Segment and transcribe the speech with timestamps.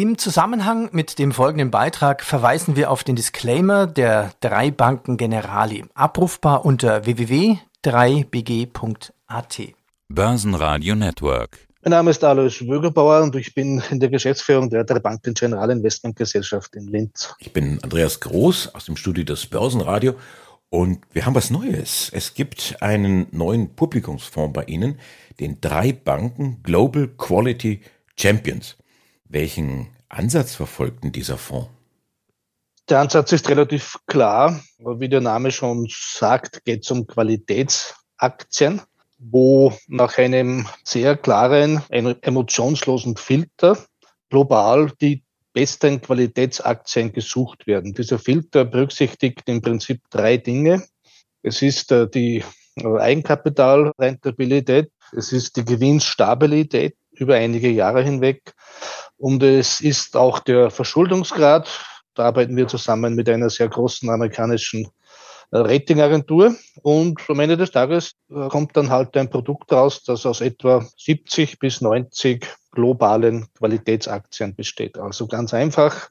[0.00, 5.84] Im Zusammenhang mit dem folgenden Beitrag verweisen wir auf den Disclaimer der drei Banken Generali,
[5.92, 9.60] abrufbar unter www.3bg.at.
[10.08, 11.68] Börsenradio Network.
[11.82, 15.70] Mein Name ist Alois Wögerbauer und ich bin in der Geschäftsführung der drei Banken General
[15.70, 17.34] Investment Gesellschaft in Linz.
[17.38, 20.14] Ich bin Andreas Groß aus dem Studio des Börsenradio
[20.70, 22.10] und wir haben was Neues.
[22.14, 24.98] Es gibt einen neuen Publikumsfonds bei Ihnen,
[25.40, 27.82] den drei Banken Global Quality
[28.16, 28.78] Champions.
[29.32, 31.68] Welchen Ansatz verfolgt denn dieser Fonds?
[32.88, 34.60] Der Ansatz ist relativ klar.
[34.78, 38.80] Wie der Name schon sagt, geht es um Qualitätsaktien,
[39.20, 43.78] wo nach einem sehr klaren, emotionslosen Filter
[44.30, 47.94] global die besten Qualitätsaktien gesucht werden.
[47.94, 50.82] Dieser Filter berücksichtigt im Prinzip drei Dinge.
[51.42, 52.42] Es ist äh, die
[52.82, 58.54] Eigenkapitalrentabilität, es ist die Gewinnstabilität über einige Jahre hinweg
[59.20, 61.68] und es ist auch der Verschuldungsgrad.
[62.14, 64.86] Da arbeiten wir zusammen mit einer sehr großen amerikanischen
[65.50, 66.56] äh, Ratingagentur.
[66.80, 70.86] Und am Ende des Tages äh, kommt dann halt ein Produkt raus, das aus etwa
[70.96, 74.96] 70 bis 90 globalen Qualitätsaktien besteht.
[74.96, 76.08] Also ganz einfach,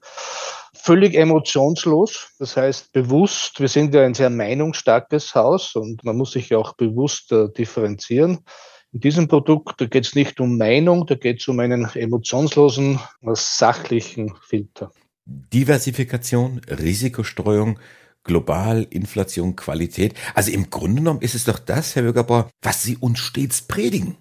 [0.75, 2.35] völlig emotionslos.
[2.37, 6.59] Das heißt bewusst, wir sind ja ein sehr meinungsstarkes Haus und man muss sich ja
[6.59, 8.45] auch bewusst differenzieren.
[8.91, 12.99] In diesem Produkt geht es nicht um Meinung, da geht es um einen emotionslosen,
[13.33, 14.91] sachlichen Filter.
[15.25, 17.79] Diversifikation, Risikostreuung,
[18.23, 20.15] global, Inflation, Qualität.
[20.33, 24.17] Also im Grunde genommen ist es doch das, Herr Bürgerbauer, was Sie uns stets predigen.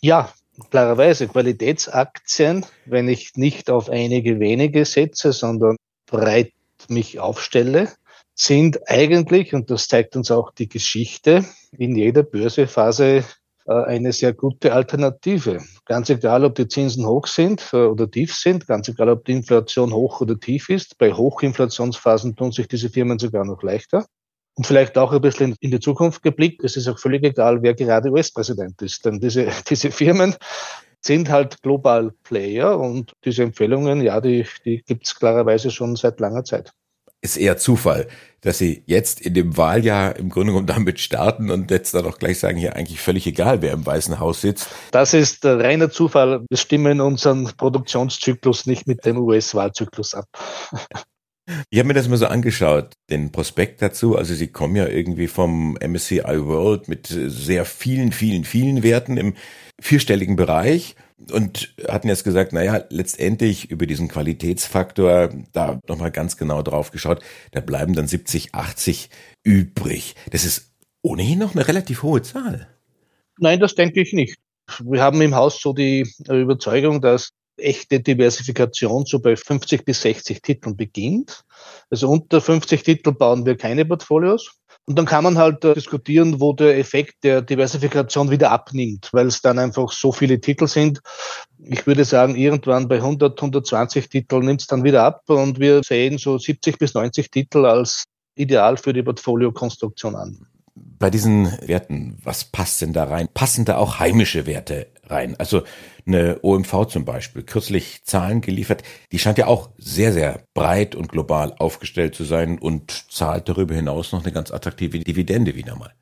[0.00, 0.32] Ja,
[0.70, 6.52] klarerweise Qualitätsaktien, wenn ich nicht auf einige wenige setze, sondern breit
[6.88, 7.90] mich aufstelle,
[8.36, 11.44] sind eigentlich, und das zeigt uns auch die Geschichte,
[11.76, 13.24] in jeder Börsephase
[13.72, 15.62] eine sehr gute Alternative.
[15.86, 19.32] Ganz egal, ob die Zinsen hoch sind äh, oder tief sind, ganz egal, ob die
[19.32, 20.98] Inflation hoch oder tief ist.
[20.98, 24.06] Bei Hochinflationsphasen tun sich diese Firmen sogar noch leichter.
[24.56, 27.74] Und vielleicht auch ein bisschen in die Zukunft geblickt, es ist auch völlig egal, wer
[27.74, 29.04] gerade US-Präsident ist.
[29.04, 30.36] Denn diese, diese Firmen
[31.00, 36.20] sind halt global Player und diese Empfehlungen, ja, die, die gibt es klarerweise schon seit
[36.20, 36.72] langer Zeit
[37.24, 38.06] ist eher Zufall,
[38.42, 42.18] dass sie jetzt in dem Wahljahr im Grunde genommen damit starten und jetzt dann auch
[42.18, 44.68] gleich sagen, hier eigentlich völlig egal, wer im Weißen Haus sitzt.
[44.90, 46.44] Das ist reiner Zufall.
[46.48, 50.26] Wir stimmen unseren Produktionszyklus nicht mit dem US-Wahlzyklus ab.
[51.68, 54.16] Ich habe mir das mal so angeschaut, den Prospekt dazu.
[54.16, 59.34] Also Sie kommen ja irgendwie vom MSCI World mit sehr vielen, vielen, vielen Werten im
[59.78, 60.96] vierstelligen Bereich
[61.32, 67.22] und hatten jetzt gesagt, naja, letztendlich über diesen Qualitätsfaktor da nochmal ganz genau drauf geschaut,
[67.52, 69.10] da bleiben dann 70, 80
[69.42, 70.14] übrig.
[70.30, 72.68] Das ist ohnehin noch eine relativ hohe Zahl.
[73.38, 74.36] Nein, das denke ich nicht.
[74.82, 80.42] Wir haben im Haus so die Überzeugung, dass echte Diversifikation so bei 50 bis 60
[80.42, 81.44] Titeln beginnt.
[81.90, 84.56] Also unter 50 Titel bauen wir keine Portfolios.
[84.86, 89.26] Und dann kann man halt äh, diskutieren, wo der Effekt der Diversifikation wieder abnimmt, weil
[89.26, 91.00] es dann einfach so viele Titel sind.
[91.58, 95.82] Ich würde sagen, irgendwann bei 100, 120 Titeln nimmt es dann wieder ab und wir
[95.82, 100.46] sehen so 70 bis 90 Titel als ideal für die Portfoliokonstruktion an.
[100.74, 103.28] Bei diesen Werten, was passt denn da rein?
[103.32, 105.36] Passen da auch heimische Werte rein?
[105.38, 105.62] Also
[106.06, 108.82] eine OMV zum Beispiel, kürzlich Zahlen geliefert,
[109.12, 113.74] die scheint ja auch sehr, sehr breit und global aufgestellt zu sein und zahlt darüber
[113.74, 115.92] hinaus noch eine ganz attraktive Dividende wieder mal.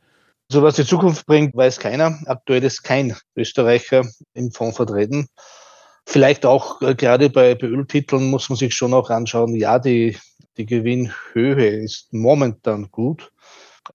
[0.48, 2.18] So was die Zukunft bringt, weiß keiner.
[2.26, 5.28] Aktuell ist kein Österreicher im Fonds vertreten.
[6.04, 10.18] Vielleicht auch äh, gerade bei, Öltiteln muss man sich schon auch anschauen, ja, die,
[10.56, 13.32] die Gewinnhöhe ist momentan gut.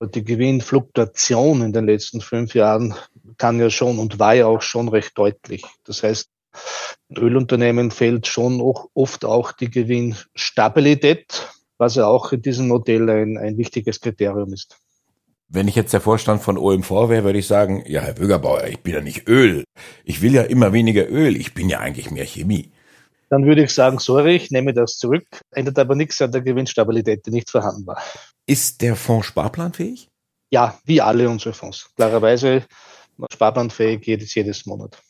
[0.02, 2.96] Die Gewinnfluktuation in den letzten fünf Jahren
[3.38, 5.64] kann ja schon und war ja auch schon recht deutlich.
[5.84, 6.30] Das heißt,
[7.16, 11.48] Ölunternehmen fehlt schon auch oft auch die Gewinnstabilität,
[11.78, 14.78] was ja auch in diesem Modell ein, ein wichtiges Kriterium ist.
[15.50, 18.82] Wenn ich jetzt der Vorstand von OMV wäre, würde ich sagen, ja, Herr Bürgerbauer, ich
[18.82, 19.64] bin ja nicht Öl.
[20.04, 21.38] Ich will ja immer weniger Öl.
[21.38, 22.72] Ich bin ja eigentlich mehr Chemie.
[23.30, 25.26] Dann würde ich sagen, sorry, ich nehme das zurück.
[25.52, 28.02] Ändert aber nichts an der Gewinnstabilität, die nicht vorhanden war.
[28.46, 30.10] Ist der Fonds sparplanfähig?
[30.50, 31.92] Ja, wie alle unsere Fonds.
[31.96, 32.66] Klarerweise
[33.32, 35.02] sparplanfähig jedes, jedes Monat.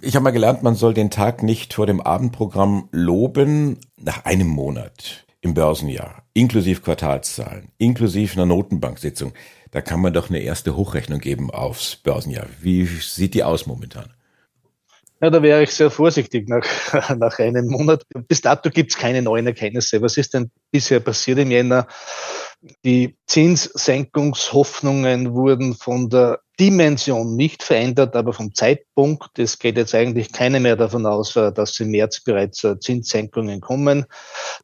[0.00, 3.78] Ich habe mal gelernt, man soll den Tag nicht vor dem Abendprogramm loben.
[3.96, 9.32] Nach einem Monat im Börsenjahr, inklusive Quartalszahlen, inklusive einer Notenbanksitzung,
[9.70, 12.46] da kann man doch eine erste Hochrechnung geben aufs Börsenjahr.
[12.60, 14.12] Wie sieht die aus momentan?
[15.20, 16.64] Ja, da wäre ich sehr vorsichtig nach,
[17.16, 18.04] nach einem Monat.
[18.28, 20.02] Bis dato gibt es keine neuen Erkenntnisse.
[20.02, 21.86] Was ist denn bisher passiert im Jänner?
[22.84, 29.38] Die Zinssenkungshoffnungen wurden von der Dimension nicht verändert, aber vom Zeitpunkt.
[29.38, 33.60] Es geht jetzt eigentlich keine mehr davon aus, äh, dass im März bereits äh, Zinssenkungen
[33.60, 34.06] kommen.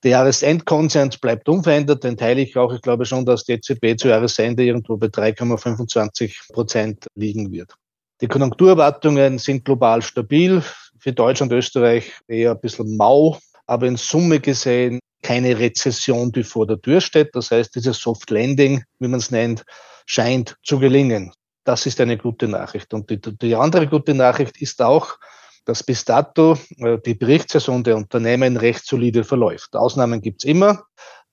[0.02, 2.72] Der Jahresendkonsens bleibt unverändert, den teile ich auch.
[2.72, 7.74] Ich glaube schon, dass die EZB zu Jahresende irgendwo bei 3,25 Prozent liegen wird.
[8.20, 10.62] Die Konjunkturerwartungen sind global stabil.
[10.98, 16.66] Für Deutschland, Österreich eher ein bisschen mau, aber in Summe gesehen keine Rezession, die vor
[16.66, 17.30] der Tür steht.
[17.34, 19.64] Das heißt, dieses Soft Landing, wie man es nennt,
[20.06, 21.32] scheint zu gelingen.
[21.64, 22.94] Das ist eine gute Nachricht.
[22.94, 25.18] Und die, die andere gute Nachricht ist auch,
[25.64, 29.76] dass bis dato äh, die Berichtssaison der Unternehmen recht solide verläuft.
[29.76, 30.84] Ausnahmen gibt's immer,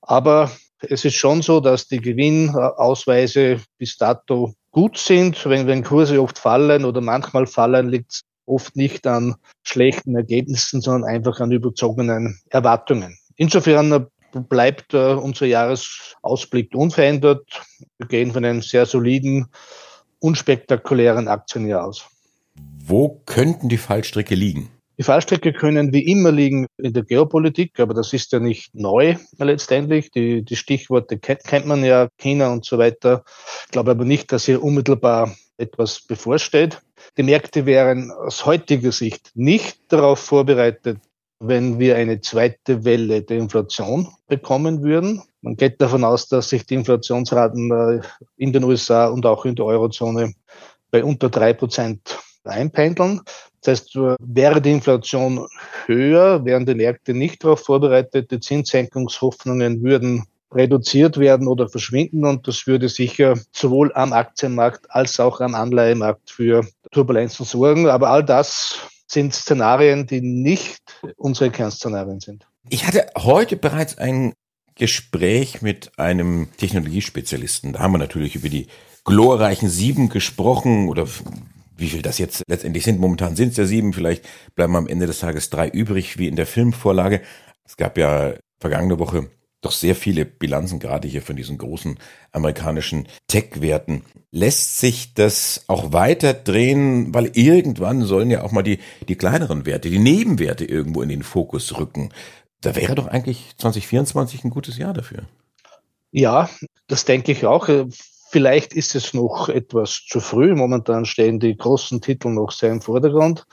[0.01, 5.43] aber es ist schon so, dass die Gewinnausweise bis dato gut sind.
[5.45, 10.81] Wenn, wenn Kurse oft fallen oder manchmal fallen, liegt es oft nicht an schlechten Ergebnissen,
[10.81, 13.17] sondern einfach an überzogenen Erwartungen.
[13.37, 14.07] Insofern
[14.49, 17.61] bleibt äh, unser Jahresausblick unverändert.
[17.97, 19.47] Wir gehen von einem sehr soliden,
[20.19, 22.05] unspektakulären Aktienjahr aus.
[22.83, 24.69] Wo könnten die Fallstricke liegen?
[24.97, 29.15] Die Fallstricke können wie immer liegen in der Geopolitik, aber das ist ja nicht neu
[29.37, 30.09] letztendlich.
[30.09, 33.23] Die, die Stichworte kennt, kennt man ja, China und so weiter.
[33.65, 36.81] Ich glaube aber nicht, dass hier unmittelbar etwas bevorsteht.
[37.15, 40.97] Die Märkte wären aus heutiger Sicht nicht darauf vorbereitet,
[41.39, 45.21] wenn wir eine zweite Welle der Inflation bekommen würden.
[45.41, 48.01] Man geht davon aus, dass sich die Inflationsraten äh,
[48.37, 50.33] in den USA und auch in der Eurozone
[50.91, 53.21] bei unter drei Prozent einpendeln.
[53.61, 55.45] Das heißt, wäre die Inflation
[55.85, 62.47] höher, wären die Märkte nicht darauf vorbereitet, die Zinssenkungshoffnungen würden reduziert werden oder verschwinden und
[62.47, 67.89] das würde sicher sowohl am Aktienmarkt als auch am Anleihemarkt für Turbulenzen sorgen.
[67.89, 70.81] Aber all das sind Szenarien, die nicht
[71.15, 72.47] unsere Kernszenarien sind.
[72.69, 74.33] Ich hatte heute bereits ein
[74.75, 77.73] Gespräch mit einem Technologiespezialisten.
[77.73, 78.67] Da haben wir natürlich über die
[79.05, 81.07] glorreichen Sieben gesprochen oder
[81.77, 82.99] wie viel das jetzt letztendlich sind.
[82.99, 84.25] Momentan sind es ja sieben, vielleicht
[84.55, 87.21] bleiben am Ende des Tages drei übrig, wie in der Filmvorlage.
[87.63, 89.29] Es gab ja vergangene Woche
[89.61, 91.97] doch sehr viele Bilanzen, gerade hier von diesen großen
[92.31, 94.03] amerikanischen Tech-Werten.
[94.31, 99.65] Lässt sich das auch weiter drehen, weil irgendwann sollen ja auch mal die, die kleineren
[99.65, 102.09] Werte, die Nebenwerte irgendwo in den Fokus rücken.
[102.61, 105.23] Da wäre doch eigentlich 2024 ein gutes Jahr dafür.
[106.11, 106.49] Ja,
[106.87, 107.67] das denke ich auch.
[108.29, 110.53] Vielleicht ist es noch etwas zu früh.
[110.53, 113.45] Momentan stehen die großen Titel noch sehr im Vordergrund.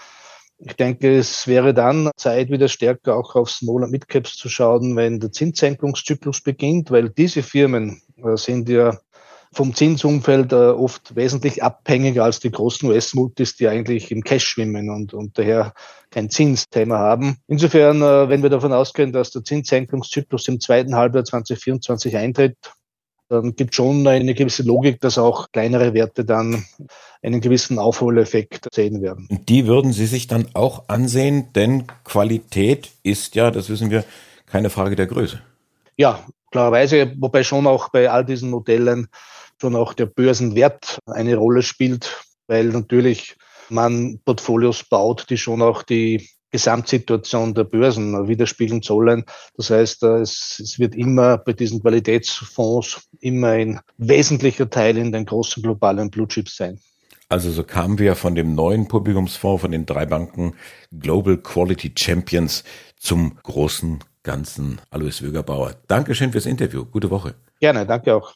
[0.66, 4.96] Ich denke, es wäre dann Zeit, wieder stärker auch auf Small- und Midcaps zu schauen,
[4.96, 8.98] wenn der Zinssenkungszyklus beginnt, weil diese Firmen äh, sind ja
[9.52, 14.88] vom Zinsumfeld äh, oft wesentlich abhängiger als die großen US-Multis, die eigentlich im Cash schwimmen
[14.88, 15.74] und, und daher
[16.10, 17.36] kein Zinsthema haben.
[17.46, 22.56] Insofern, äh, wenn wir davon ausgehen, dass der Zinssenkungszyklus im zweiten Halbjahr 2024 eintritt,
[23.28, 26.64] dann gibt schon eine gewisse Logik, dass auch kleinere Werte dann
[27.22, 29.26] einen gewissen Aufholeffekt sehen werden.
[29.30, 34.04] Und die würden Sie sich dann auch ansehen, denn Qualität ist ja, das wissen wir,
[34.46, 35.40] keine Frage der Größe.
[35.96, 39.08] Ja, klarerweise, wobei schon auch bei all diesen Modellen
[39.60, 43.36] schon auch der Börsenwert eine Rolle spielt, weil natürlich
[43.70, 49.24] man Portfolios baut, die schon auch die Gesamtsituation der Börsen widerspiegeln sollen.
[49.56, 55.10] Das heißt, äh, es, es, wird immer bei diesen Qualitätsfonds immer ein wesentlicher Teil in
[55.10, 56.78] den großen globalen Blue Chips sein.
[57.28, 60.54] Also so kamen wir von dem neuen Publikumsfonds von den drei Banken
[60.92, 62.62] Global Quality Champions
[63.00, 65.74] zum großen ganzen Alois Wögerbauer.
[65.88, 66.84] Dankeschön fürs Interview.
[66.84, 67.34] Gute Woche.
[67.58, 68.32] Gerne, danke auch.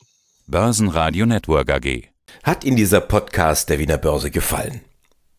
[0.48, 2.08] Börsenradio Network AG.
[2.42, 4.80] Hat Ihnen dieser Podcast der Wiener Börse gefallen?